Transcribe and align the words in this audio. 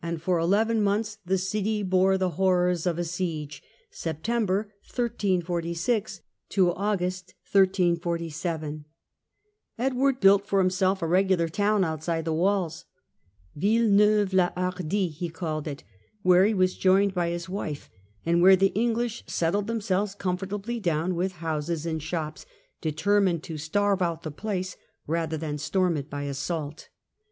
1346 0.01 0.25
for 0.25 0.39
eleven 0.39 0.81
months 0.83 1.19
the 1.27 1.37
city 1.37 1.83
bore 1.83 2.17
the 2.17 2.31
horrors 2.31 2.87
of 2.87 2.97
a 2.97 3.03
siege. 3.03 3.61
*°|^"s 3.91 4.11
Edward 9.77 10.19
built 10.19 10.47
for 10.47 10.57
himself 10.57 11.01
a 11.03 11.07
regular 11.07 11.47
town 11.47 11.83
outside 11.83 12.25
the 12.25 12.33
walls, 12.33 12.85
Villeneuve 13.55 14.33
la 14.33 14.49
Hardi 14.57 15.09
he 15.09 15.29
called 15.29 15.67
it, 15.67 15.83
where 16.23 16.45
he 16.45 16.53
was 16.55 16.75
joined 16.75 17.13
by 17.13 17.29
his 17.29 17.47
wife, 17.47 17.87
and 18.25 18.41
where 18.41 18.55
the 18.55 18.73
English 18.73 19.23
settled 19.27 19.67
themselves 19.67 20.15
com 20.15 20.35
fortably 20.35 20.81
down 20.81 21.13
with 21.13 21.33
houses 21.33 21.85
and 21.85 22.01
shops, 22.01 22.47
determined 22.81 23.43
to 23.43 23.55
starve 23.55 24.01
out 24.01 24.23
the 24.23 24.31
place 24.31 24.77
rather 25.05 25.37
than 25.37 25.59
storm 25.59 25.95
it 25.95 26.09
by 26.09 26.23
assault. 26.23 26.89